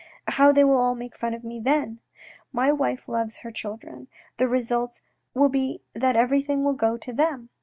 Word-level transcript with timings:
And 0.25 0.33
how 0.33 0.51
they 0.51 0.63
will 0.63 0.77
all 0.79 0.95
make 0.95 1.15
fun 1.15 1.35
of 1.35 1.43
me 1.43 1.59
then! 1.59 1.99
My 2.51 2.71
wife 2.71 3.07
loves 3.07 3.37
her 3.37 3.51
children, 3.51 4.07
the 4.37 4.47
result 4.47 4.99
will 5.35 5.49
be 5.49 5.83
that 5.93 6.15
everything 6.15 6.63
will 6.63 6.73
go 6.73 6.97
to 6.97 7.13
them. 7.13 7.49